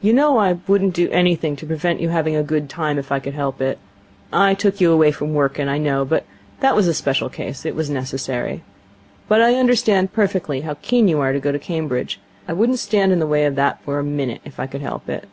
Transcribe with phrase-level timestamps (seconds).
[0.00, 3.20] 'You know I wouldn't do anything to prevent you having a good time, if I
[3.20, 3.78] could help it.
[4.32, 6.24] I took you away from Wrykyn, I know, but
[6.60, 7.66] that was a special case.
[7.66, 8.62] It was necessary.
[9.28, 12.78] But I understand perfectly how keen you are to go to Cambridge, and I wouldn't
[12.78, 13.46] stand in the way
[13.84, 15.28] for a minute, if I could help it.'